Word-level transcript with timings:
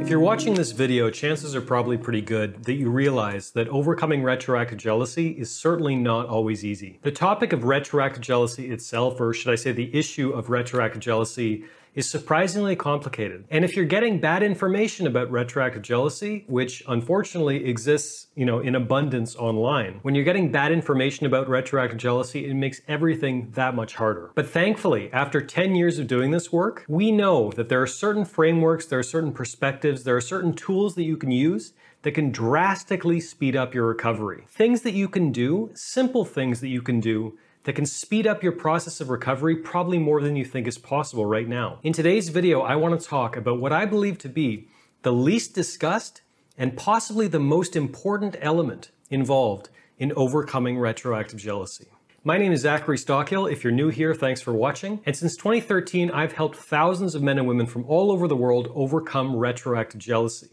If 0.00 0.08
you're 0.08 0.18
watching 0.18 0.54
this 0.54 0.72
video, 0.72 1.10
chances 1.10 1.54
are 1.54 1.60
probably 1.60 1.98
pretty 1.98 2.22
good 2.22 2.64
that 2.64 2.72
you 2.72 2.90
realize 2.90 3.50
that 3.50 3.68
overcoming 3.68 4.22
retroactive 4.22 4.78
jealousy 4.78 5.32
is 5.32 5.54
certainly 5.54 5.94
not 5.94 6.26
always 6.26 6.64
easy. 6.64 6.98
The 7.02 7.12
topic 7.12 7.52
of 7.52 7.64
retroactive 7.64 8.22
jealousy 8.22 8.70
itself, 8.70 9.20
or 9.20 9.34
should 9.34 9.52
I 9.52 9.56
say 9.56 9.72
the 9.72 9.94
issue 9.94 10.30
of 10.30 10.48
retroactive 10.48 11.02
jealousy, 11.02 11.64
is 11.94 12.08
surprisingly 12.08 12.76
complicated. 12.76 13.44
And 13.50 13.64
if 13.64 13.74
you're 13.74 13.84
getting 13.84 14.20
bad 14.20 14.42
information 14.42 15.06
about 15.06 15.30
retroactive 15.30 15.82
jealousy, 15.82 16.44
which 16.46 16.82
unfortunately 16.86 17.66
exists, 17.66 18.28
you 18.34 18.46
know, 18.46 18.60
in 18.60 18.74
abundance 18.74 19.34
online, 19.36 19.98
when 20.02 20.14
you're 20.14 20.24
getting 20.24 20.52
bad 20.52 20.72
information 20.72 21.26
about 21.26 21.48
retroactive 21.48 21.98
jealousy, 21.98 22.46
it 22.46 22.54
makes 22.54 22.80
everything 22.86 23.50
that 23.52 23.74
much 23.74 23.94
harder. 23.94 24.30
But 24.34 24.48
thankfully, 24.48 25.10
after 25.12 25.40
10 25.40 25.74
years 25.74 25.98
of 25.98 26.06
doing 26.06 26.30
this 26.30 26.52
work, 26.52 26.84
we 26.88 27.10
know 27.10 27.50
that 27.52 27.68
there 27.68 27.82
are 27.82 27.86
certain 27.86 28.24
frameworks, 28.24 28.86
there 28.86 28.98
are 28.98 29.04
certain 29.04 29.32
perspectives, 29.32 30.04
there 30.04 30.16
are 30.16 30.20
certain 30.20 30.54
tools 30.54 30.94
that 30.94 31.04
you 31.04 31.16
can 31.16 31.30
use 31.30 31.72
that 32.02 32.12
can 32.12 32.30
drastically 32.30 33.20
speed 33.20 33.54
up 33.54 33.74
your 33.74 33.86
recovery. 33.86 34.44
Things 34.48 34.82
that 34.82 34.94
you 34.94 35.08
can 35.08 35.32
do, 35.32 35.70
simple 35.74 36.24
things 36.24 36.60
that 36.60 36.68
you 36.68 36.80
can 36.80 37.00
do 37.00 37.36
that 37.64 37.74
can 37.74 37.86
speed 37.86 38.26
up 38.26 38.42
your 38.42 38.52
process 38.52 39.00
of 39.00 39.10
recovery 39.10 39.56
probably 39.56 39.98
more 39.98 40.22
than 40.22 40.36
you 40.36 40.44
think 40.44 40.66
is 40.66 40.78
possible 40.78 41.26
right 41.26 41.48
now. 41.48 41.78
In 41.82 41.92
today's 41.92 42.28
video, 42.28 42.62
I 42.62 42.76
want 42.76 42.98
to 42.98 43.06
talk 43.06 43.36
about 43.36 43.60
what 43.60 43.72
I 43.72 43.84
believe 43.84 44.18
to 44.18 44.28
be 44.28 44.68
the 45.02 45.12
least 45.12 45.54
discussed 45.54 46.22
and 46.56 46.76
possibly 46.76 47.26
the 47.26 47.40
most 47.40 47.76
important 47.76 48.36
element 48.40 48.90
involved 49.10 49.68
in 49.98 50.12
overcoming 50.14 50.78
retroactive 50.78 51.38
jealousy. 51.38 51.86
My 52.22 52.36
name 52.36 52.52
is 52.52 52.60
Zachary 52.60 52.98
Stockill. 52.98 53.50
If 53.50 53.64
you're 53.64 53.72
new 53.72 53.88
here, 53.88 54.14
thanks 54.14 54.42
for 54.42 54.52
watching. 54.52 55.00
And 55.06 55.16
since 55.16 55.36
2013, 55.36 56.10
I've 56.10 56.32
helped 56.32 56.56
thousands 56.56 57.14
of 57.14 57.22
men 57.22 57.38
and 57.38 57.48
women 57.48 57.66
from 57.66 57.84
all 57.86 58.12
over 58.12 58.28
the 58.28 58.36
world 58.36 58.70
overcome 58.74 59.36
retroactive 59.36 60.00
jealousy. 60.00 60.50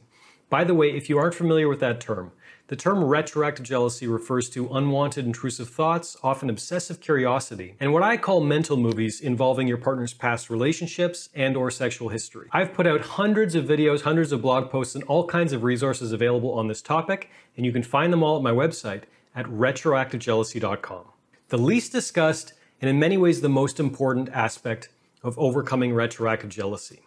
By 0.49 0.63
the 0.63 0.73
way, 0.73 0.95
if 0.95 1.09
you 1.09 1.17
aren't 1.17 1.35
familiar 1.35 1.67
with 1.67 1.81
that 1.81 1.99
term, 1.99 2.31
the 2.67 2.75
term 2.75 3.03
retroactive 3.03 3.65
jealousy 3.65 4.07
refers 4.07 4.49
to 4.49 4.67
unwanted 4.73 5.25
intrusive 5.25 5.69
thoughts, 5.69 6.17
often 6.21 6.49
obsessive 6.49 6.99
curiosity, 6.99 7.75
and 7.79 7.93
what 7.93 8.03
I 8.03 8.17
call 8.17 8.41
mental 8.41 8.75
movies 8.75 9.21
involving 9.21 9.67
your 9.67 9.77
partner's 9.77 10.13
past 10.13 10.49
relationships 10.49 11.29
and 11.33 11.55
or 11.55 11.71
sexual 11.71 12.09
history. 12.09 12.49
I've 12.51 12.73
put 12.73 12.85
out 12.85 13.01
hundreds 13.01 13.55
of 13.55 13.65
videos, 13.65 14.01
hundreds 14.01 14.33
of 14.33 14.41
blog 14.41 14.69
posts, 14.69 14.95
and 14.95 15.03
all 15.05 15.25
kinds 15.25 15.53
of 15.53 15.63
resources 15.63 16.11
available 16.11 16.51
on 16.51 16.67
this 16.67 16.81
topic, 16.81 17.29
and 17.55 17.65
you 17.65 17.71
can 17.71 17.83
find 17.83 18.11
them 18.11 18.21
all 18.21 18.35
at 18.35 18.43
my 18.43 18.51
website 18.51 19.03
at 19.33 19.45
retroactivejealousy.com. 19.45 21.05
The 21.47 21.57
least 21.57 21.93
discussed 21.93 22.53
and 22.81 22.89
in 22.89 22.99
many 22.99 23.17
ways 23.17 23.41
the 23.41 23.49
most 23.49 23.79
important 23.79 24.29
aspect 24.29 24.89
of 25.23 25.39
overcoming 25.39 25.93
retroactive 25.93 26.49
jealousy. 26.49 27.06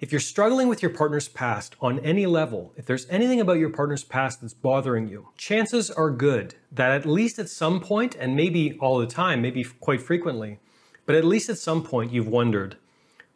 If 0.00 0.12
you're 0.12 0.20
struggling 0.20 0.68
with 0.68 0.80
your 0.80 0.92
partner's 0.92 1.26
past 1.26 1.74
on 1.80 1.98
any 2.00 2.24
level, 2.24 2.72
if 2.76 2.86
there's 2.86 3.08
anything 3.10 3.40
about 3.40 3.58
your 3.58 3.70
partner's 3.70 4.04
past 4.04 4.40
that's 4.40 4.54
bothering 4.54 5.08
you, 5.08 5.30
chances 5.36 5.90
are 5.90 6.10
good 6.10 6.54
that 6.70 6.92
at 6.92 7.04
least 7.04 7.40
at 7.40 7.48
some 7.48 7.80
point, 7.80 8.14
and 8.14 8.36
maybe 8.36 8.78
all 8.78 8.98
the 8.98 9.08
time, 9.08 9.42
maybe 9.42 9.64
quite 9.64 10.00
frequently, 10.00 10.60
but 11.04 11.16
at 11.16 11.24
least 11.24 11.48
at 11.48 11.58
some 11.58 11.82
point 11.82 12.12
you've 12.12 12.28
wondered 12.28 12.76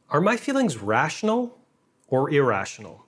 are 0.08 0.20
my 0.20 0.36
feelings 0.36 0.76
rational 0.76 1.58
or 2.06 2.30
irrational? 2.30 3.06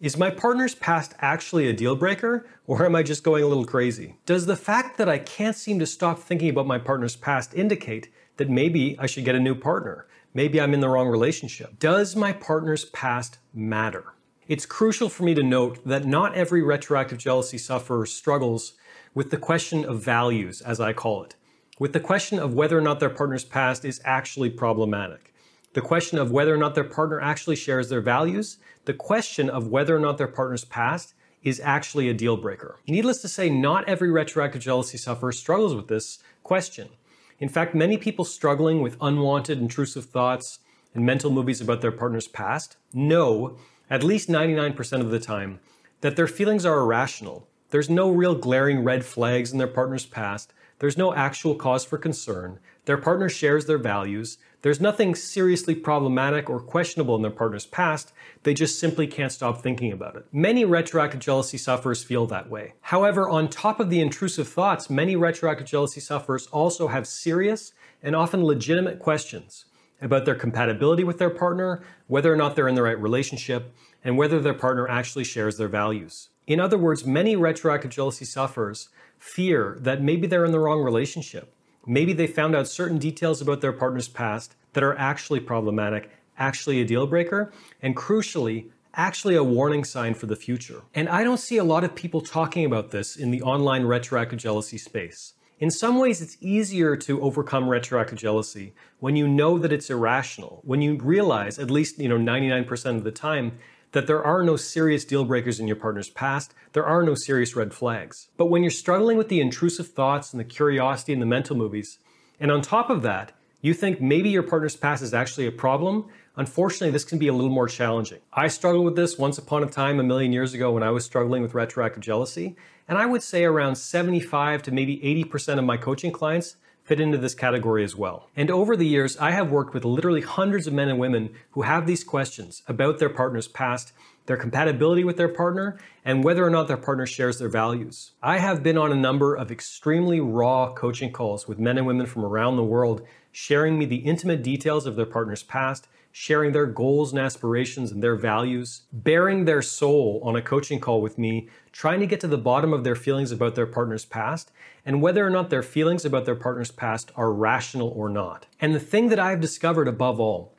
Is 0.00 0.16
my 0.16 0.30
partner's 0.30 0.74
past 0.74 1.14
actually 1.20 1.68
a 1.68 1.72
deal 1.72 1.94
breaker, 1.94 2.48
or 2.66 2.84
am 2.84 2.96
I 2.96 3.04
just 3.04 3.22
going 3.22 3.44
a 3.44 3.46
little 3.46 3.64
crazy? 3.64 4.16
Does 4.26 4.46
the 4.46 4.56
fact 4.56 4.98
that 4.98 5.08
I 5.08 5.18
can't 5.18 5.54
seem 5.54 5.78
to 5.78 5.86
stop 5.86 6.18
thinking 6.18 6.50
about 6.50 6.66
my 6.66 6.78
partner's 6.78 7.14
past 7.14 7.54
indicate 7.54 8.08
that 8.38 8.50
maybe 8.50 8.96
I 8.98 9.06
should 9.06 9.24
get 9.24 9.36
a 9.36 9.40
new 9.40 9.54
partner? 9.54 10.06
Maybe 10.36 10.60
I'm 10.60 10.74
in 10.74 10.80
the 10.80 10.88
wrong 10.90 11.08
relationship. 11.08 11.78
Does 11.78 12.14
my 12.14 12.30
partner's 12.30 12.84
past 12.84 13.38
matter? 13.54 14.12
It's 14.46 14.66
crucial 14.66 15.08
for 15.08 15.22
me 15.22 15.32
to 15.32 15.42
note 15.42 15.82
that 15.86 16.04
not 16.04 16.34
every 16.34 16.60
retroactive 16.60 17.16
jealousy 17.16 17.56
sufferer 17.56 18.04
struggles 18.04 18.74
with 19.14 19.30
the 19.30 19.38
question 19.38 19.82
of 19.86 20.02
values, 20.02 20.60
as 20.60 20.78
I 20.78 20.92
call 20.92 21.24
it, 21.24 21.36
with 21.78 21.94
the 21.94 22.00
question 22.00 22.38
of 22.38 22.52
whether 22.52 22.76
or 22.76 22.82
not 22.82 23.00
their 23.00 23.08
partner's 23.08 23.46
past 23.46 23.82
is 23.86 24.02
actually 24.04 24.50
problematic, 24.50 25.32
the 25.72 25.80
question 25.80 26.18
of 26.18 26.30
whether 26.30 26.52
or 26.52 26.58
not 26.58 26.74
their 26.74 26.84
partner 26.84 27.18
actually 27.18 27.56
shares 27.56 27.88
their 27.88 28.02
values, 28.02 28.58
the 28.84 28.92
question 28.92 29.48
of 29.48 29.68
whether 29.68 29.96
or 29.96 30.00
not 30.00 30.18
their 30.18 30.28
partner's 30.28 30.66
past 30.66 31.14
is 31.44 31.62
actually 31.64 32.10
a 32.10 32.14
deal 32.14 32.36
breaker. 32.36 32.76
Needless 32.86 33.22
to 33.22 33.28
say, 33.28 33.48
not 33.48 33.88
every 33.88 34.10
retroactive 34.10 34.60
jealousy 34.60 34.98
sufferer 34.98 35.32
struggles 35.32 35.74
with 35.74 35.88
this 35.88 36.18
question. 36.42 36.90
In 37.38 37.48
fact, 37.48 37.74
many 37.74 37.98
people 37.98 38.24
struggling 38.24 38.80
with 38.80 38.96
unwanted, 39.00 39.58
intrusive 39.58 40.06
thoughts 40.06 40.60
and 40.94 41.04
mental 41.04 41.30
movies 41.30 41.60
about 41.60 41.82
their 41.82 41.92
partner's 41.92 42.28
past 42.28 42.76
know, 42.94 43.58
at 43.90 44.02
least 44.02 44.28
99% 44.28 45.00
of 45.00 45.10
the 45.10 45.20
time, 45.20 45.60
that 46.00 46.16
their 46.16 46.26
feelings 46.26 46.64
are 46.64 46.78
irrational. 46.78 47.46
There's 47.70 47.90
no 47.90 48.10
real 48.10 48.34
glaring 48.34 48.82
red 48.82 49.04
flags 49.04 49.52
in 49.52 49.58
their 49.58 49.66
partner's 49.66 50.06
past. 50.06 50.52
There's 50.78 50.96
no 50.96 51.14
actual 51.14 51.54
cause 51.54 51.84
for 51.84 51.98
concern. 51.98 52.58
Their 52.86 52.96
partner 52.96 53.28
shares 53.28 53.66
their 53.66 53.78
values. 53.78 54.38
There's 54.62 54.80
nothing 54.80 55.16
seriously 55.16 55.74
problematic 55.74 56.48
or 56.48 56.60
questionable 56.60 57.16
in 57.16 57.22
their 57.22 57.32
partner's 57.32 57.66
past, 57.66 58.12
they 58.44 58.54
just 58.54 58.78
simply 58.78 59.08
can't 59.08 59.32
stop 59.32 59.60
thinking 59.60 59.92
about 59.92 60.14
it. 60.14 60.24
Many 60.32 60.64
retroactive 60.64 61.20
jealousy 61.20 61.58
sufferers 61.58 62.04
feel 62.04 62.26
that 62.26 62.48
way. 62.48 62.74
However, 62.80 63.28
on 63.28 63.48
top 63.48 63.80
of 63.80 63.90
the 63.90 64.00
intrusive 64.00 64.46
thoughts, 64.46 64.88
many 64.88 65.16
retroactive 65.16 65.66
jealousy 65.66 66.00
sufferers 66.00 66.46
also 66.48 66.86
have 66.86 67.08
serious 67.08 67.72
and 68.02 68.14
often 68.14 68.44
legitimate 68.44 69.00
questions 69.00 69.64
about 70.00 70.24
their 70.24 70.34
compatibility 70.36 71.02
with 71.02 71.18
their 71.18 71.30
partner, 71.30 71.82
whether 72.06 72.32
or 72.32 72.36
not 72.36 72.54
they're 72.54 72.68
in 72.68 72.76
the 72.76 72.82
right 72.82 73.00
relationship, 73.00 73.74
and 74.04 74.16
whether 74.16 74.40
their 74.40 74.54
partner 74.54 74.88
actually 74.88 75.24
shares 75.24 75.56
their 75.56 75.68
values. 75.68 76.28
In 76.46 76.60
other 76.60 76.78
words, 76.78 77.04
many 77.04 77.34
retroactive 77.34 77.90
jealousy 77.90 78.24
sufferers 78.24 78.90
fear 79.18 79.76
that 79.80 80.02
maybe 80.02 80.28
they're 80.28 80.44
in 80.44 80.52
the 80.52 80.60
wrong 80.60 80.82
relationship 80.82 81.52
Maybe 81.86 82.12
they 82.12 82.26
found 82.26 82.56
out 82.56 82.66
certain 82.66 82.98
details 82.98 83.40
about 83.40 83.60
their 83.60 83.72
partner's 83.72 84.08
past 84.08 84.56
that 84.72 84.82
are 84.82 84.98
actually 84.98 85.40
problematic, 85.40 86.10
actually 86.36 86.80
a 86.80 86.84
deal 86.84 87.06
breaker, 87.06 87.52
and 87.80 87.96
crucially, 87.96 88.70
actually 88.94 89.36
a 89.36 89.44
warning 89.44 89.84
sign 89.84 90.14
for 90.14 90.26
the 90.26 90.36
future. 90.36 90.82
And 90.94 91.08
I 91.08 91.22
don't 91.22 91.38
see 91.38 91.58
a 91.58 91.64
lot 91.64 91.84
of 91.84 91.94
people 91.94 92.20
talking 92.20 92.64
about 92.64 92.90
this 92.90 93.16
in 93.16 93.30
the 93.30 93.42
online 93.42 93.84
retroactive 93.84 94.38
jealousy 94.38 94.78
space. 94.78 95.34
In 95.58 95.70
some 95.70 95.98
ways, 95.98 96.20
it's 96.20 96.36
easier 96.40 96.96
to 96.96 97.22
overcome 97.22 97.68
retroactive 97.68 98.18
jealousy 98.18 98.74
when 98.98 99.16
you 99.16 99.26
know 99.26 99.56
that 99.58 99.72
it's 99.72 99.88
irrational, 99.88 100.60
when 100.64 100.82
you 100.82 100.98
realize, 100.98 101.58
at 101.58 101.70
least 101.70 101.98
you 101.98 102.08
know 102.08 102.18
99% 102.18 102.96
of 102.96 103.04
the 103.04 103.10
time, 103.10 103.58
that 103.96 104.06
there 104.06 104.22
are 104.22 104.42
no 104.42 104.56
serious 104.56 105.06
deal 105.06 105.24
breakers 105.24 105.58
in 105.58 105.66
your 105.66 105.74
partner's 105.74 106.10
past, 106.10 106.52
there 106.74 106.84
are 106.84 107.02
no 107.02 107.14
serious 107.14 107.56
red 107.56 107.72
flags. 107.72 108.28
But 108.36 108.50
when 108.50 108.62
you're 108.62 108.70
struggling 108.70 109.16
with 109.16 109.30
the 109.30 109.40
intrusive 109.40 109.88
thoughts 109.88 110.34
and 110.34 110.38
the 110.38 110.44
curiosity 110.44 111.14
and 111.14 111.22
the 111.22 111.26
mental 111.26 111.56
movies, 111.56 111.98
and 112.38 112.52
on 112.52 112.60
top 112.60 112.90
of 112.90 113.00
that, 113.00 113.32
you 113.62 113.72
think 113.72 113.98
maybe 113.98 114.28
your 114.28 114.42
partner's 114.42 114.76
past 114.76 115.02
is 115.02 115.14
actually 115.14 115.46
a 115.46 115.50
problem, 115.50 116.10
unfortunately, 116.36 116.90
this 116.90 117.04
can 117.04 117.18
be 117.18 117.28
a 117.28 117.32
little 117.32 117.50
more 117.50 117.68
challenging. 117.68 118.20
I 118.34 118.48
struggled 118.48 118.84
with 118.84 118.96
this 118.96 119.16
once 119.16 119.38
upon 119.38 119.62
a 119.62 119.66
time 119.66 119.98
a 119.98 120.02
million 120.02 120.30
years 120.30 120.52
ago 120.52 120.72
when 120.72 120.82
I 120.82 120.90
was 120.90 121.06
struggling 121.06 121.40
with 121.40 121.54
retroactive 121.54 122.02
jealousy, 122.02 122.54
and 122.86 122.98
I 122.98 123.06
would 123.06 123.22
say 123.22 123.44
around 123.44 123.76
75 123.76 124.62
to 124.64 124.72
maybe 124.72 124.98
80% 124.98 125.58
of 125.58 125.64
my 125.64 125.78
coaching 125.78 126.12
clients 126.12 126.56
fit 126.86 127.00
into 127.00 127.18
this 127.18 127.34
category 127.34 127.82
as 127.82 127.96
well. 127.96 128.30
And 128.36 128.48
over 128.48 128.76
the 128.76 128.86
years, 128.86 129.16
I 129.18 129.32
have 129.32 129.50
worked 129.50 129.74
with 129.74 129.84
literally 129.84 130.20
hundreds 130.20 130.68
of 130.68 130.72
men 130.72 130.88
and 130.88 131.00
women 131.00 131.34
who 131.50 131.62
have 131.62 131.84
these 131.84 132.04
questions 132.04 132.62
about 132.68 133.00
their 133.00 133.08
partner's 133.10 133.48
past, 133.48 133.92
their 134.26 134.36
compatibility 134.36 135.04
with 135.04 135.16
their 135.16 135.28
partner, 135.28 135.78
and 136.04 136.22
whether 136.22 136.44
or 136.44 136.50
not 136.50 136.68
their 136.68 136.76
partner 136.76 137.06
shares 137.06 137.38
their 137.38 137.48
values. 137.48 138.12
I 138.22 138.38
have 138.38 138.62
been 138.62 138.78
on 138.78 138.92
a 138.92 138.96
number 138.96 139.34
of 139.34 139.50
extremely 139.50 140.20
raw 140.20 140.72
coaching 140.72 141.12
calls 141.12 141.48
with 141.48 141.58
men 141.58 141.78
and 141.78 141.86
women 141.86 142.06
from 142.06 142.24
around 142.24 142.56
the 142.56 142.64
world 142.64 143.06
sharing 143.32 143.78
me 143.78 143.84
the 143.84 143.96
intimate 143.96 144.42
details 144.42 144.86
of 144.86 144.96
their 144.96 145.06
partner's 145.06 145.42
past 145.42 145.88
sharing 146.18 146.52
their 146.52 146.64
goals 146.64 147.12
and 147.12 147.20
aspirations 147.20 147.92
and 147.92 148.02
their 148.02 148.16
values, 148.16 148.84
bearing 148.90 149.44
their 149.44 149.60
soul 149.60 150.18
on 150.24 150.34
a 150.34 150.40
coaching 150.40 150.80
call 150.80 151.02
with 151.02 151.18
me, 151.18 151.46
trying 151.72 152.00
to 152.00 152.06
get 152.06 152.18
to 152.18 152.26
the 152.26 152.38
bottom 152.38 152.72
of 152.72 152.84
their 152.84 152.94
feelings 152.94 153.30
about 153.30 153.54
their 153.54 153.66
partner's 153.66 154.06
past, 154.06 154.50
and 154.86 155.02
whether 155.02 155.26
or 155.26 155.28
not 155.28 155.50
their 155.50 155.62
feelings 155.62 156.06
about 156.06 156.24
their 156.24 156.34
partner's 156.34 156.70
past 156.70 157.12
are 157.16 157.30
rational 157.30 157.90
or 157.90 158.08
not. 158.08 158.46
And 158.62 158.74
the 158.74 158.80
thing 158.80 159.10
that 159.10 159.18
I've 159.18 159.42
discovered 159.42 159.88
above 159.88 160.18
all 160.18 160.55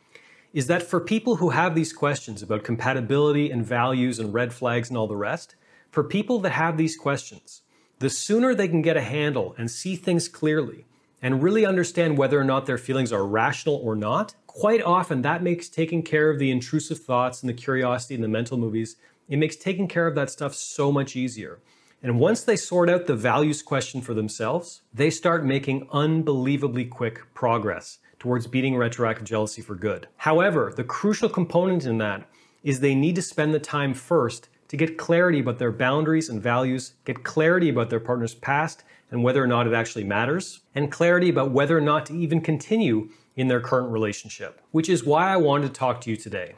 is 0.54 0.68
that 0.68 0.84
for 0.84 1.00
people 1.00 1.38
who 1.38 1.50
have 1.50 1.76
these 1.76 1.94
questions 1.94 2.42
about 2.42 2.64
compatibility 2.64 3.52
and 3.52 3.66
values 3.66 4.20
and 4.20 4.34
red 4.34 4.54
flags 4.54 4.90
and 4.90 4.98
all 4.98 5.08
the 5.08 5.16
rest, 5.16 5.56
for 5.92 6.04
people 6.04 6.40
that 6.40 6.52
have 6.52 6.78
these 6.78 6.98
questions, 6.98 7.62
the 8.00 8.10
sooner 8.10 8.54
they 8.54 8.68
can 8.68 8.82
get 8.82 8.98
a 8.98 9.02
handle 9.02 9.56
and 9.58 9.70
see 9.70 9.96
things 9.96 10.28
clearly 10.28 10.86
and 11.22 11.42
really 11.42 11.66
understand 11.66 12.18
whether 12.18 12.40
or 12.40 12.44
not 12.44 12.66
their 12.66 12.78
feelings 12.78 13.12
are 13.12 13.26
rational 13.26 13.76
or 13.76 13.96
not, 13.96 14.36
quite 14.46 14.82
often 14.82 15.22
that 15.22 15.42
makes 15.44 15.68
taking 15.68 16.04
care 16.04 16.30
of 16.30 16.40
the 16.40 16.52
intrusive 16.52 17.00
thoughts 17.00 17.42
and 17.42 17.50
the 17.50 17.54
curiosity 17.54 18.16
and 18.16 18.24
the 18.24 18.28
mental 18.28 18.58
movies, 18.58 18.98
it 19.28 19.38
makes 19.38 19.56
taking 19.56 19.88
care 19.88 20.08
of 20.08 20.16
that 20.16 20.30
stuff 20.30 20.54
so 20.54 20.92
much 20.92 21.16
easier. 21.16 21.60
And 22.04 22.20
once 22.20 22.44
they 22.44 22.56
sort 22.56 22.90
out 22.90 23.08
the 23.08 23.16
values 23.16 23.64
question 23.64 24.02
for 24.02 24.14
themselves, 24.14 24.82
they 24.94 25.10
start 25.10 25.44
making 25.44 25.88
unbelievably 25.92 26.86
quick 26.86 27.34
progress 27.34 27.98
towards 28.20 28.48
beating 28.48 28.76
retroactive 28.76 29.26
jealousy 29.26 29.62
for 29.62 29.76
good. 29.76 30.08
However, 30.18 30.74
the 30.76 30.84
crucial 30.84 31.30
component 31.30 31.86
in 31.86 31.98
that 32.00 32.28
is 32.64 32.80
they 32.80 32.96
need 32.96 33.16
to 33.16 33.22
spend 33.22 33.54
the 33.54 33.60
time 33.60 33.94
first 33.94 34.50
to 34.68 34.78
get 34.78 34.98
clarity 34.98 35.40
about 35.40 35.60
their 35.60 35.72
boundaries 35.72 36.30
and 36.30 36.42
values, 36.42 36.94
get 37.06 37.24
clarity 37.24 37.70
about 37.70 37.90
their 37.90 38.00
partner's 38.00 38.36
past 38.36 38.84
and 39.10 39.24
whether 39.24 39.42
or 39.42 39.48
not 39.48 39.68
it 39.68 39.74
actually 39.74 40.04
matters, 40.04 40.62
and 40.76 40.92
clarity 40.92 41.30
about 41.30 41.52
whether 41.52 41.78
or 41.78 41.82
not 41.82 42.06
to 42.06 42.14
even 42.14 42.42
continue 42.42 43.10
in 43.38 43.48
their 43.48 43.62
current 43.62 43.92
relationship, 43.92 44.62
which 44.72 44.90
is 44.90 45.06
why 45.06 45.32
I 45.32 45.38
wanted 45.38 45.68
to 45.68 45.74
talk 45.74 46.02
to 46.02 46.10
you 46.10 46.18
today. 46.18 46.56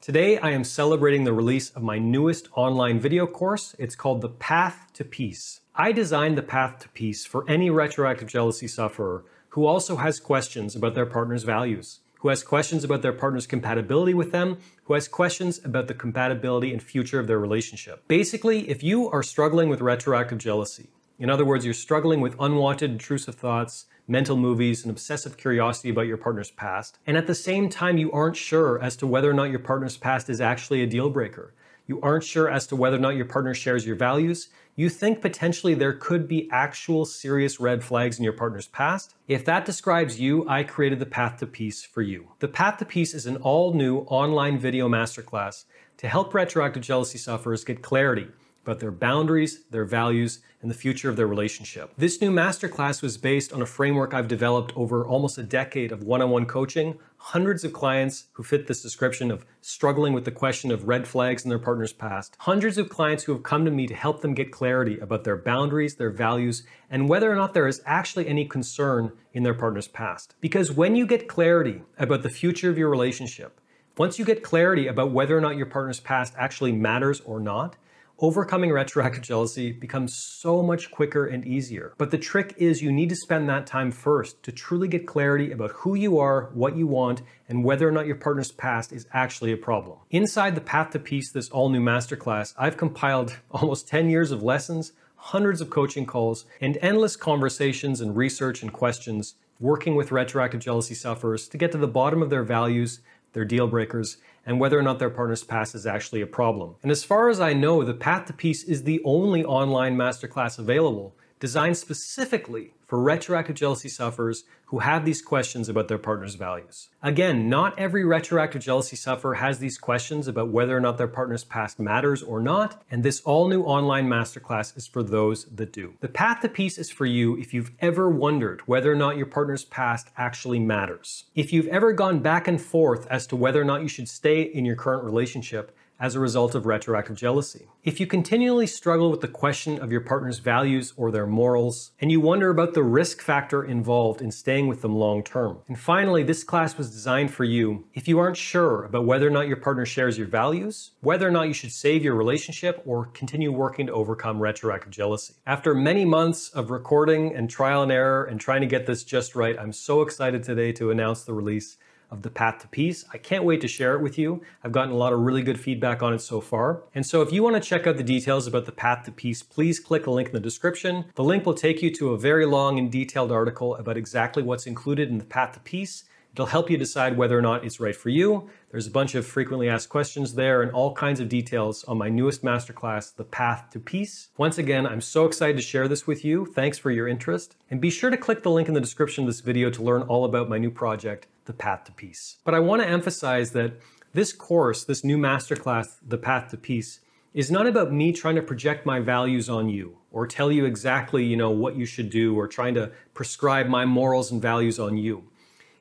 Today, 0.00 0.38
I 0.38 0.50
am 0.50 0.64
celebrating 0.64 1.24
the 1.24 1.32
release 1.32 1.70
of 1.70 1.82
my 1.82 1.98
newest 1.98 2.48
online 2.54 2.98
video 2.98 3.26
course. 3.26 3.76
It's 3.78 3.94
called 3.94 4.20
The 4.20 4.28
Path 4.28 4.88
to 4.94 5.04
Peace. 5.04 5.60
I 5.74 5.92
designed 5.92 6.36
The 6.36 6.42
Path 6.42 6.80
to 6.80 6.88
Peace 6.90 7.24
for 7.24 7.48
any 7.48 7.70
retroactive 7.70 8.28
jealousy 8.28 8.66
sufferer 8.66 9.24
who 9.50 9.66
also 9.66 9.96
has 9.96 10.18
questions 10.20 10.74
about 10.74 10.94
their 10.94 11.06
partner's 11.06 11.44
values 11.44 12.00
who 12.20 12.28
has 12.28 12.42
questions 12.42 12.84
about 12.84 13.00
their 13.00 13.14
partner's 13.14 13.46
compatibility 13.46 14.12
with 14.12 14.30
them, 14.30 14.58
who 14.84 14.94
has 14.94 15.08
questions 15.08 15.58
about 15.64 15.88
the 15.88 15.94
compatibility 15.94 16.70
and 16.70 16.82
future 16.82 17.18
of 17.18 17.26
their 17.26 17.38
relationship. 17.38 18.06
Basically, 18.08 18.68
if 18.68 18.82
you 18.82 19.08
are 19.08 19.22
struggling 19.22 19.70
with 19.70 19.80
retroactive 19.80 20.38
jealousy, 20.38 20.90
in 21.18 21.30
other 21.30 21.46
words, 21.46 21.64
you're 21.64 21.74
struggling 21.74 22.20
with 22.20 22.36
unwanted 22.38 22.90
intrusive 22.90 23.34
thoughts, 23.34 23.86
mental 24.06 24.36
movies, 24.36 24.82
and 24.82 24.90
obsessive 24.90 25.38
curiosity 25.38 25.88
about 25.88 26.06
your 26.06 26.16
partner's 26.18 26.50
past, 26.50 26.98
and 27.06 27.16
at 27.16 27.26
the 27.26 27.34
same 27.34 27.68
time 27.70 27.96
you 27.96 28.12
aren't 28.12 28.36
sure 28.36 28.80
as 28.82 28.96
to 28.96 29.06
whether 29.06 29.30
or 29.30 29.34
not 29.34 29.50
your 29.50 29.58
partner's 29.58 29.96
past 29.96 30.28
is 30.28 30.40
actually 30.40 30.82
a 30.82 30.86
deal 30.86 31.08
breaker, 31.08 31.54
you 31.90 32.00
aren't 32.02 32.22
sure 32.22 32.48
as 32.48 32.68
to 32.68 32.76
whether 32.76 32.96
or 32.96 33.00
not 33.00 33.16
your 33.16 33.24
partner 33.24 33.52
shares 33.52 33.84
your 33.84 33.96
values, 33.96 34.48
you 34.76 34.88
think 34.88 35.20
potentially 35.20 35.74
there 35.74 35.92
could 35.92 36.28
be 36.28 36.48
actual 36.52 37.04
serious 37.04 37.58
red 37.58 37.82
flags 37.82 38.16
in 38.16 38.22
your 38.22 38.32
partner's 38.32 38.68
past. 38.68 39.16
If 39.26 39.44
that 39.46 39.64
describes 39.64 40.20
you, 40.20 40.48
I 40.48 40.62
created 40.62 41.00
the 41.00 41.06
Path 41.06 41.40
to 41.40 41.48
Peace 41.48 41.82
for 41.82 42.00
you. 42.00 42.28
The 42.38 42.46
Path 42.46 42.78
to 42.78 42.84
Peace 42.84 43.12
is 43.12 43.26
an 43.26 43.38
all 43.38 43.74
new 43.74 43.98
online 44.06 44.56
video 44.56 44.88
masterclass 44.88 45.64
to 45.96 46.06
help 46.06 46.32
retroactive 46.32 46.84
jealousy 46.84 47.18
sufferers 47.18 47.64
get 47.64 47.82
clarity 47.82 48.28
about 48.62 48.80
their 48.80 48.90
boundaries, 48.90 49.64
their 49.70 49.84
values, 49.84 50.40
and 50.62 50.70
the 50.70 50.74
future 50.74 51.08
of 51.08 51.16
their 51.16 51.26
relationship. 51.26 51.92
This 51.96 52.20
new 52.20 52.30
masterclass 52.30 53.00
was 53.00 53.16
based 53.16 53.52
on 53.52 53.62
a 53.62 53.66
framework 53.66 54.12
I've 54.12 54.28
developed 54.28 54.72
over 54.76 55.06
almost 55.06 55.38
a 55.38 55.42
decade 55.42 55.90
of 55.90 56.02
one 56.02 56.20
on 56.20 56.30
one 56.30 56.44
coaching, 56.44 56.98
hundreds 57.16 57.64
of 57.64 57.72
clients 57.72 58.26
who 58.32 58.42
fit 58.42 58.66
this 58.66 58.82
description 58.82 59.30
of 59.30 59.46
struggling 59.62 60.12
with 60.12 60.26
the 60.26 60.30
question 60.30 60.70
of 60.70 60.86
red 60.86 61.08
flags 61.08 61.44
in 61.44 61.48
their 61.48 61.58
partner's 61.58 61.94
past, 61.94 62.36
hundreds 62.40 62.76
of 62.76 62.90
clients 62.90 63.24
who 63.24 63.32
have 63.32 63.42
come 63.42 63.64
to 63.64 63.70
me 63.70 63.86
to 63.86 63.94
help 63.94 64.20
them 64.20 64.34
get 64.34 64.52
clarity 64.52 64.98
about 64.98 65.24
their 65.24 65.36
boundaries, 65.36 65.94
their 65.94 66.10
values, 66.10 66.62
and 66.90 67.08
whether 67.08 67.32
or 67.32 67.36
not 67.36 67.54
there 67.54 67.66
is 67.66 67.82
actually 67.86 68.28
any 68.28 68.44
concern 68.44 69.12
in 69.32 69.42
their 69.42 69.54
partner's 69.54 69.88
past. 69.88 70.34
Because 70.40 70.70
when 70.70 70.94
you 70.94 71.06
get 71.06 71.28
clarity 71.28 71.82
about 71.98 72.22
the 72.22 72.30
future 72.30 72.68
of 72.68 72.76
your 72.76 72.90
relationship, 72.90 73.60
once 73.96 74.18
you 74.18 74.24
get 74.24 74.42
clarity 74.42 74.86
about 74.86 75.10
whether 75.10 75.36
or 75.36 75.40
not 75.40 75.56
your 75.56 75.66
partner's 75.66 76.00
past 76.00 76.34
actually 76.38 76.72
matters 76.72 77.20
or 77.20 77.40
not, 77.40 77.76
overcoming 78.20 78.70
retroactive 78.70 79.22
jealousy 79.22 79.72
becomes 79.72 80.14
so 80.14 80.62
much 80.62 80.90
quicker 80.90 81.26
and 81.26 81.46
easier. 81.46 81.94
But 81.96 82.10
the 82.10 82.18
trick 82.18 82.54
is 82.58 82.82
you 82.82 82.92
need 82.92 83.08
to 83.08 83.16
spend 83.16 83.48
that 83.48 83.66
time 83.66 83.90
first 83.90 84.42
to 84.42 84.52
truly 84.52 84.88
get 84.88 85.06
clarity 85.06 85.52
about 85.52 85.70
who 85.70 85.94
you 85.94 86.18
are, 86.18 86.50
what 86.52 86.76
you 86.76 86.86
want, 86.86 87.22
and 87.48 87.64
whether 87.64 87.88
or 87.88 87.92
not 87.92 88.06
your 88.06 88.16
partner's 88.16 88.52
past 88.52 88.92
is 88.92 89.06
actually 89.12 89.52
a 89.52 89.56
problem. 89.56 89.98
Inside 90.10 90.54
the 90.54 90.60
Path 90.60 90.90
to 90.90 90.98
Peace, 90.98 91.32
this 91.32 91.48
all 91.48 91.70
new 91.70 91.80
masterclass, 91.80 92.54
I've 92.58 92.76
compiled 92.76 93.36
almost 93.50 93.88
10 93.88 94.10
years 94.10 94.30
of 94.30 94.42
lessons, 94.42 94.92
hundreds 95.16 95.60
of 95.60 95.70
coaching 95.70 96.06
calls, 96.06 96.44
and 96.60 96.78
endless 96.82 97.16
conversations 97.16 98.00
and 98.00 98.16
research 98.16 98.62
and 98.62 98.72
questions 98.72 99.34
working 99.58 99.94
with 99.94 100.10
retroactive 100.10 100.60
jealousy 100.60 100.94
sufferers 100.94 101.46
to 101.48 101.58
get 101.58 101.70
to 101.72 101.78
the 101.78 101.86
bottom 101.86 102.22
of 102.22 102.30
their 102.30 102.42
values, 102.42 103.00
their 103.32 103.44
deal 103.44 103.66
breakers, 103.66 104.16
and 104.44 104.58
whether 104.58 104.78
or 104.78 104.82
not 104.82 104.98
their 104.98 105.10
partner's 105.10 105.44
past 105.44 105.74
is 105.74 105.86
actually 105.86 106.20
a 106.20 106.26
problem. 106.26 106.74
And 106.82 106.90
as 106.90 107.04
far 107.04 107.28
as 107.28 107.40
I 107.40 107.52
know, 107.52 107.84
the 107.84 107.94
Path 107.94 108.26
to 108.26 108.32
Peace 108.32 108.64
is 108.64 108.82
the 108.82 109.00
only 109.04 109.44
online 109.44 109.96
masterclass 109.96 110.58
available 110.58 111.14
designed 111.38 111.76
specifically 111.76 112.74
for 112.90 112.98
retroactive 113.00 113.54
jealousy 113.54 113.88
sufferers 113.88 114.42
who 114.66 114.80
have 114.80 115.04
these 115.04 115.22
questions 115.22 115.68
about 115.68 115.86
their 115.86 115.96
partner's 115.96 116.34
values. 116.34 116.88
Again, 117.04 117.48
not 117.48 117.78
every 117.78 118.04
retroactive 118.04 118.62
jealousy 118.62 118.96
sufferer 118.96 119.34
has 119.34 119.60
these 119.60 119.78
questions 119.78 120.26
about 120.26 120.48
whether 120.48 120.76
or 120.76 120.80
not 120.80 120.98
their 120.98 121.06
partner's 121.06 121.44
past 121.44 121.78
matters 121.78 122.20
or 122.20 122.40
not, 122.40 122.82
and 122.90 123.04
this 123.04 123.20
all 123.20 123.48
new 123.48 123.62
online 123.62 124.08
masterclass 124.08 124.76
is 124.76 124.88
for 124.88 125.04
those 125.04 125.44
that 125.44 125.72
do. 125.72 125.94
The 126.00 126.08
path 126.08 126.40
to 126.40 126.48
peace 126.48 126.78
is 126.78 126.90
for 126.90 127.06
you 127.06 127.38
if 127.38 127.54
you've 127.54 127.70
ever 127.78 128.10
wondered 128.10 128.62
whether 128.66 128.90
or 128.90 128.96
not 128.96 129.16
your 129.16 129.26
partner's 129.26 129.64
past 129.64 130.08
actually 130.16 130.58
matters. 130.58 131.26
If 131.36 131.52
you've 131.52 131.68
ever 131.68 131.92
gone 131.92 132.18
back 132.18 132.48
and 132.48 132.60
forth 132.60 133.06
as 133.06 133.24
to 133.28 133.36
whether 133.36 133.60
or 133.60 133.64
not 133.64 133.82
you 133.82 133.88
should 133.88 134.08
stay 134.08 134.42
in 134.42 134.64
your 134.64 134.74
current 134.74 135.04
relationship, 135.04 135.76
as 136.00 136.14
a 136.14 136.20
result 136.20 136.54
of 136.54 136.64
retroactive 136.64 137.14
jealousy. 137.14 137.68
If 137.84 138.00
you 138.00 138.06
continually 138.06 138.66
struggle 138.66 139.10
with 139.10 139.20
the 139.20 139.28
question 139.28 139.78
of 139.78 139.92
your 139.92 140.00
partner's 140.00 140.38
values 140.38 140.94
or 140.96 141.10
their 141.10 141.26
morals, 141.26 141.92
and 142.00 142.10
you 142.10 142.20
wonder 142.20 142.48
about 142.48 142.72
the 142.72 142.82
risk 142.82 143.20
factor 143.20 143.62
involved 143.62 144.22
in 144.22 144.30
staying 144.30 144.66
with 144.66 144.80
them 144.80 144.96
long 144.96 145.22
term. 145.22 145.58
And 145.68 145.78
finally, 145.78 146.22
this 146.22 146.42
class 146.42 146.78
was 146.78 146.90
designed 146.90 147.32
for 147.32 147.44
you 147.44 147.84
if 147.92 148.08
you 148.08 148.18
aren't 148.18 148.38
sure 148.38 148.84
about 148.84 149.04
whether 149.04 149.26
or 149.26 149.30
not 149.30 149.46
your 149.46 149.58
partner 149.58 149.84
shares 149.84 150.16
your 150.16 150.26
values, 150.26 150.92
whether 151.00 151.28
or 151.28 151.30
not 151.30 151.48
you 151.48 151.54
should 151.54 151.72
save 151.72 152.02
your 152.02 152.14
relationship, 152.14 152.82
or 152.86 153.06
continue 153.06 153.52
working 153.52 153.86
to 153.86 153.92
overcome 153.92 154.40
retroactive 154.40 154.90
jealousy. 154.90 155.34
After 155.46 155.74
many 155.74 156.04
months 156.04 156.48
of 156.48 156.70
recording 156.70 157.34
and 157.34 157.50
trial 157.50 157.82
and 157.82 157.92
error 157.92 158.24
and 158.24 158.40
trying 158.40 158.62
to 158.62 158.66
get 158.66 158.86
this 158.86 159.04
just 159.04 159.34
right, 159.34 159.58
I'm 159.58 159.72
so 159.72 160.00
excited 160.00 160.42
today 160.42 160.72
to 160.72 160.90
announce 160.90 161.24
the 161.24 161.34
release 161.34 161.76
of 162.10 162.22
the 162.22 162.30
Path 162.30 162.60
to 162.60 162.68
Peace. 162.68 163.04
I 163.12 163.18
can't 163.18 163.44
wait 163.44 163.60
to 163.60 163.68
share 163.68 163.94
it 163.94 164.02
with 164.02 164.18
you. 164.18 164.42
I've 164.64 164.72
gotten 164.72 164.92
a 164.92 164.96
lot 164.96 165.12
of 165.12 165.20
really 165.20 165.42
good 165.42 165.60
feedback 165.60 166.02
on 166.02 166.12
it 166.12 166.20
so 166.20 166.40
far. 166.40 166.82
And 166.94 167.06
so 167.06 167.22
if 167.22 167.32
you 167.32 167.42
want 167.42 167.54
to 167.54 167.68
check 167.68 167.86
out 167.86 167.96
the 167.96 168.02
details 168.02 168.46
about 168.46 168.66
the 168.66 168.72
Path 168.72 169.04
to 169.04 169.12
Peace, 169.12 169.42
please 169.42 169.78
click 169.78 170.04
the 170.04 170.10
link 170.10 170.28
in 170.28 170.34
the 170.34 170.40
description. 170.40 171.04
The 171.14 171.24
link 171.24 171.46
will 171.46 171.54
take 171.54 171.82
you 171.82 171.92
to 171.94 172.10
a 172.10 172.18
very 172.18 172.46
long 172.46 172.78
and 172.78 172.90
detailed 172.90 173.30
article 173.30 173.76
about 173.76 173.96
exactly 173.96 174.42
what's 174.42 174.66
included 174.66 175.08
in 175.08 175.18
the 175.18 175.24
Path 175.24 175.52
to 175.52 175.60
Peace. 175.60 176.04
It'll 176.40 176.48
help 176.48 176.70
you 176.70 176.78
decide 176.78 177.18
whether 177.18 177.38
or 177.38 177.42
not 177.42 177.66
it's 177.66 177.80
right 177.80 177.94
for 177.94 178.08
you. 178.08 178.48
There's 178.70 178.86
a 178.86 178.90
bunch 178.90 179.14
of 179.14 179.26
frequently 179.26 179.68
asked 179.68 179.90
questions 179.90 180.36
there 180.36 180.62
and 180.62 180.72
all 180.72 180.94
kinds 180.94 181.20
of 181.20 181.28
details 181.28 181.84
on 181.84 181.98
my 181.98 182.08
newest 182.08 182.42
masterclass, 182.42 183.14
The 183.14 183.24
Path 183.24 183.68
to 183.72 183.78
Peace. 183.78 184.30
Once 184.38 184.56
again, 184.56 184.86
I'm 184.86 185.02
so 185.02 185.26
excited 185.26 185.56
to 185.58 185.62
share 185.62 185.86
this 185.86 186.06
with 186.06 186.24
you. 186.24 186.46
Thanks 186.46 186.78
for 186.78 186.90
your 186.90 187.06
interest. 187.06 187.56
And 187.70 187.78
be 187.78 187.90
sure 187.90 188.08
to 188.08 188.16
click 188.16 188.42
the 188.42 188.50
link 188.50 188.68
in 188.68 188.74
the 188.74 188.80
description 188.80 189.24
of 189.24 189.28
this 189.28 189.40
video 189.40 189.68
to 189.68 189.82
learn 189.82 190.00
all 190.00 190.24
about 190.24 190.48
my 190.48 190.56
new 190.56 190.70
project, 190.70 191.26
the 191.44 191.52
path 191.52 191.84
to 191.84 191.92
peace. 191.92 192.38
But 192.42 192.54
I 192.54 192.60
want 192.60 192.80
to 192.80 192.88
emphasize 192.88 193.50
that 193.50 193.74
this 194.14 194.32
course, 194.32 194.82
this 194.82 195.04
new 195.04 195.18
masterclass, 195.18 195.98
The 196.08 196.16
Path 196.16 196.52
to 196.52 196.56
Peace, 196.56 197.00
is 197.34 197.50
not 197.50 197.66
about 197.66 197.92
me 197.92 198.12
trying 198.12 198.36
to 198.36 198.42
project 198.42 198.86
my 198.86 198.98
values 198.98 199.50
on 199.50 199.68
you 199.68 199.98
or 200.10 200.26
tell 200.26 200.50
you 200.50 200.64
exactly, 200.64 201.22
you 201.22 201.36
know, 201.36 201.50
what 201.50 201.76
you 201.76 201.84
should 201.84 202.08
do 202.08 202.34
or 202.34 202.48
trying 202.48 202.74
to 202.76 202.90
prescribe 203.12 203.66
my 203.66 203.84
morals 203.84 204.32
and 204.32 204.40
values 204.40 204.78
on 204.78 204.96
you. 204.96 205.29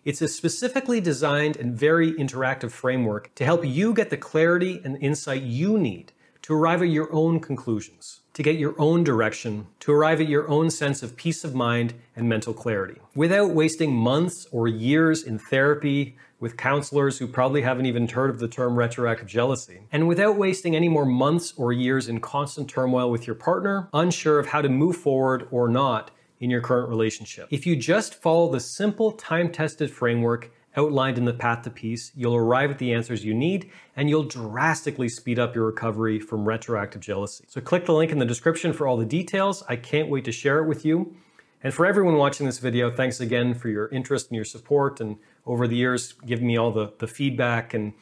It's 0.09 0.23
a 0.23 0.27
specifically 0.27 0.99
designed 0.99 1.55
and 1.57 1.77
very 1.77 2.13
interactive 2.13 2.71
framework 2.71 3.29
to 3.35 3.45
help 3.45 3.63
you 3.63 3.93
get 3.93 4.09
the 4.09 4.17
clarity 4.17 4.81
and 4.83 4.97
insight 4.97 5.43
you 5.43 5.77
need 5.77 6.13
to 6.41 6.55
arrive 6.55 6.81
at 6.81 6.89
your 6.89 7.13
own 7.13 7.39
conclusions, 7.39 8.21
to 8.33 8.41
get 8.41 8.55
your 8.55 8.73
own 8.79 9.03
direction, 9.03 9.67
to 9.81 9.91
arrive 9.91 10.19
at 10.19 10.27
your 10.27 10.49
own 10.49 10.71
sense 10.71 11.03
of 11.03 11.15
peace 11.15 11.43
of 11.43 11.53
mind 11.53 11.93
and 12.15 12.27
mental 12.27 12.55
clarity, 12.55 12.99
without 13.13 13.51
wasting 13.51 13.93
months 13.93 14.47
or 14.51 14.67
years 14.67 15.21
in 15.21 15.37
therapy 15.37 16.17
with 16.39 16.57
counselors 16.57 17.19
who 17.19 17.27
probably 17.27 17.61
haven't 17.61 17.85
even 17.85 18.07
heard 18.07 18.31
of 18.31 18.39
the 18.39 18.47
term 18.47 18.79
retroactive 18.79 19.27
jealousy, 19.27 19.81
and 19.91 20.07
without 20.07 20.35
wasting 20.35 20.75
any 20.75 20.89
more 20.89 21.05
months 21.05 21.53
or 21.55 21.71
years 21.71 22.09
in 22.09 22.19
constant 22.19 22.67
turmoil 22.67 23.11
with 23.11 23.27
your 23.27 23.35
partner, 23.35 23.87
unsure 23.93 24.39
of 24.39 24.47
how 24.47 24.59
to 24.59 24.69
move 24.69 24.95
forward 24.95 25.47
or 25.51 25.67
not 25.67 26.09
in 26.39 26.49
your 26.49 26.61
current 26.61 26.89
relationship. 26.89 27.47
If 27.51 27.65
you 27.65 27.75
just 27.75 28.15
follow 28.15 28.51
the 28.51 28.59
simple 28.59 29.11
time 29.11 29.51
tested 29.51 29.91
framework 29.91 30.51
outlined 30.77 31.17
in 31.17 31.25
the 31.25 31.33
path 31.33 31.63
to 31.63 31.69
peace, 31.69 32.11
you'll 32.15 32.35
arrive 32.35 32.71
at 32.71 32.77
the 32.77 32.93
answers 32.93 33.25
you 33.25 33.33
need 33.33 33.69
and 33.95 34.09
you'll 34.09 34.23
drastically 34.23 35.09
speed 35.09 35.39
up 35.39 35.55
your 35.55 35.65
recovery 35.65 36.19
from 36.19 36.47
retroactive 36.47 37.01
jealousy. 37.01 37.45
So 37.47 37.59
click 37.59 37.85
the 37.85 37.93
link 37.93 38.11
in 38.11 38.19
the 38.19 38.25
description 38.25 38.71
for 38.71 38.87
all 38.87 38.97
the 38.97 39.05
details. 39.05 39.63
I 39.67 39.75
can't 39.75 40.09
wait 40.09 40.25
to 40.25 40.31
share 40.31 40.59
it 40.59 40.67
with 40.67 40.85
you. 40.85 41.15
And 41.61 41.73
for 41.73 41.85
everyone 41.85 42.15
watching 42.15 42.45
this 42.45 42.59
video, 42.59 42.89
thanks 42.89 43.19
again 43.19 43.53
for 43.53 43.67
your 43.67 43.89
interest 43.89 44.29
and 44.29 44.35
your 44.35 44.45
support 44.45 45.01
and 45.01 45.17
over 45.45 45.67
the 45.67 45.75
years 45.75 46.13
giving 46.25 46.47
me 46.47 46.57
all 46.57 46.71
the, 46.71 46.93
the 46.99 47.07
feedback 47.07 47.73
and 47.73 47.93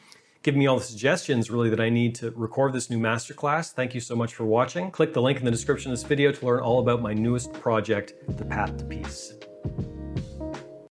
giving 0.42 0.58
me 0.58 0.66
all 0.66 0.78
the 0.78 0.84
suggestions 0.84 1.50
really 1.50 1.70
that 1.70 1.80
I 1.80 1.88
need 1.88 2.14
to 2.16 2.30
record 2.32 2.72
this 2.72 2.90
new 2.90 2.98
masterclass. 2.98 3.72
Thank 3.72 3.94
you 3.94 4.00
so 4.00 4.14
much 4.14 4.34
for 4.34 4.44
watching. 4.44 4.90
Click 4.90 5.12
the 5.12 5.22
link 5.22 5.38
in 5.38 5.44
the 5.44 5.50
description 5.50 5.90
of 5.92 5.98
this 5.98 6.06
video 6.06 6.32
to 6.32 6.46
learn 6.46 6.60
all 6.60 6.80
about 6.80 7.02
my 7.02 7.14
newest 7.14 7.52
project, 7.52 8.14
The 8.28 8.44
Path 8.44 8.76
to 8.78 8.84
Peace. 8.84 9.34